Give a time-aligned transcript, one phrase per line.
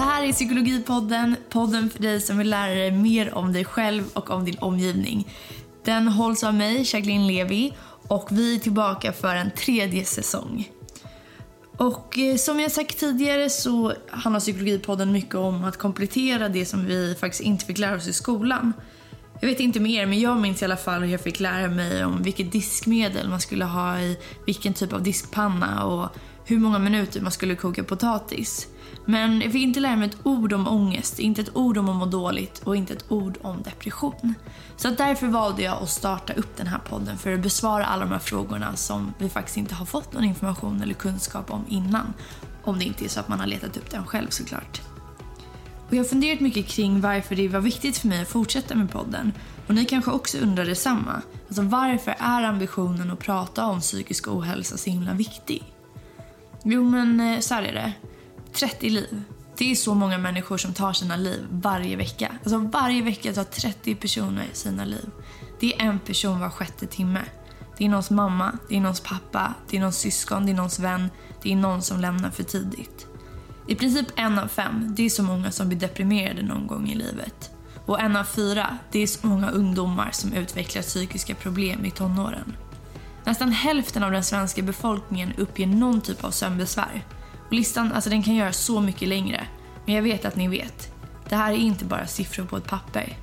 [0.00, 4.04] Det här är Psykologipodden, podden för dig som vill lära dig mer om dig själv
[4.12, 5.28] och om din omgivning.
[5.84, 7.72] Den hålls av mig, Jacqueline Levi,
[8.08, 10.70] och vi är tillbaka för en tredje säsong.
[11.76, 16.84] Och eh, som jag sagt tidigare så handlar Psykologipodden mycket om att komplettera det som
[16.84, 18.72] vi faktiskt inte fick lära oss i skolan.
[19.40, 22.04] Jag vet inte mer, men jag minns i alla fall hur jag fick lära mig
[22.04, 26.08] om vilket diskmedel man skulle ha i vilken typ av diskpanna och
[26.44, 28.68] hur många minuter man skulle koka potatis.
[29.04, 31.96] Men jag fick inte lära mig ett ord om ångest, inte ett ord om att
[31.96, 34.34] må dåligt och inte ett ord om depression.
[34.76, 38.12] Så därför valde jag att starta upp den här podden för att besvara alla de
[38.12, 42.14] här frågorna som vi faktiskt inte har fått någon information eller kunskap om innan.
[42.62, 44.80] Om det inte är så att man har letat upp den själv såklart.
[45.90, 48.90] Och jag har funderat mycket kring varför det var viktigt för mig att fortsätta med
[48.90, 49.32] podden.
[49.66, 51.22] Och ni kanske också undrar detsamma.
[51.46, 55.62] Alltså varför är ambitionen att prata om psykisk ohälsa så himla viktig?
[56.64, 57.92] Jo men eh, så här är det.
[58.52, 59.22] 30 liv.
[59.56, 62.32] Det är så många människor som tar sina liv varje vecka.
[62.40, 65.10] Alltså varje vecka tar 30 personer sina liv.
[65.60, 67.20] Det är en person var sjätte timme.
[67.78, 70.78] Det är någons mamma, det är någons pappa, det är någons syskon, det är någons
[70.78, 71.10] vän,
[71.42, 73.09] det är någon som lämnar för tidigt.
[73.70, 76.94] I princip en av fem, det är så många som blir deprimerade någon gång i
[76.94, 77.50] livet.
[77.86, 82.56] Och en av fyra, det är så många ungdomar som utvecklar psykiska problem i tonåren.
[83.24, 87.04] Nästan hälften av den svenska befolkningen uppger någon typ av sömnbesvär.
[87.46, 89.46] Och listan alltså den kan göras så mycket längre.
[89.86, 90.92] Men jag vet att ni vet.
[91.28, 93.16] Det här är inte bara siffror på ett papper.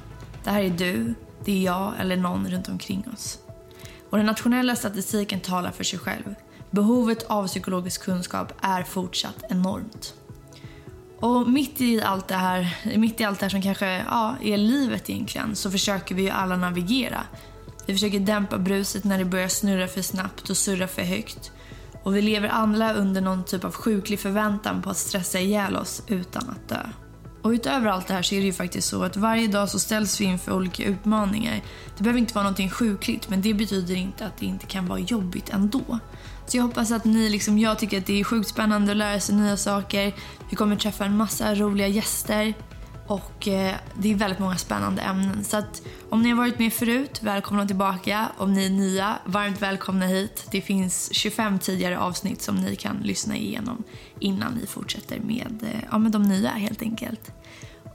[0.43, 1.13] Det här är du,
[1.45, 3.39] det är jag eller någon runt omkring oss.
[4.09, 6.35] Och den nationella statistiken talar för sig själv.
[6.71, 10.13] Behovet av psykologisk kunskap är fortsatt enormt.
[11.19, 14.57] Och mitt i allt det här, mitt i allt det här som kanske ja, är
[14.57, 17.21] livet egentligen, så försöker vi ju alla navigera.
[17.85, 21.51] Vi försöker dämpa bruset när det börjar snurra för snabbt och surra för högt.
[22.03, 26.03] Och vi lever alla under någon typ av sjuklig förväntan på att stressa ihjäl oss
[26.07, 26.89] utan att dö.
[27.41, 29.79] Och utöver allt det här så är det ju faktiskt så att varje dag så
[29.79, 31.61] ställs vi inför olika utmaningar.
[31.97, 34.99] Det behöver inte vara någonting sjukligt men det betyder inte att det inte kan vara
[34.99, 35.99] jobbigt ändå.
[36.47, 39.19] Så jag hoppas att ni liksom jag tycker att det är sjukt spännande att lära
[39.19, 40.13] sig nya saker.
[40.49, 42.53] Vi kommer träffa en massa roliga gäster.
[43.07, 45.43] Och eh, det är väldigt många spännande ämnen.
[45.43, 48.27] Så att om ni har varit med förut, välkomna tillbaka.
[48.37, 50.47] Om ni är nya, varmt välkomna hit.
[50.51, 53.83] Det finns 25 tidigare avsnitt som ni kan lyssna igenom
[54.19, 57.31] innan ni fortsätter med, eh, ja, med de nya helt enkelt.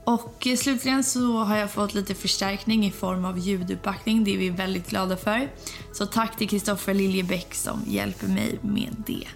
[0.03, 4.23] Och eh, slutligen så har jag fått lite förstärkning i form av ljuduppbackning.
[4.23, 5.49] Det är vi väldigt glada för.
[5.93, 9.27] Så tack till Kristoffer Liljebäck som hjälper mig med det.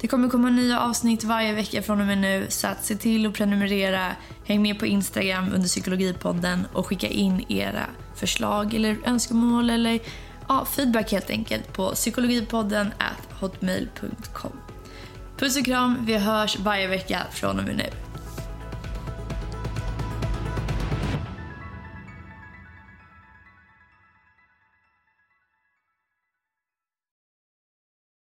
[0.00, 3.26] Det kommer komma nya avsnitt varje vecka från och med nu så att se till
[3.26, 4.06] att prenumerera,
[4.44, 7.86] häng med på Instagram under psykologipodden och skicka in era
[8.16, 10.00] förslag eller önskemål eller
[10.48, 12.92] ja, feedback helt enkelt på psykologipodden
[13.40, 14.52] hotmail.com.
[15.38, 18.07] Puss och kram, vi hörs varje vecka från och med nu.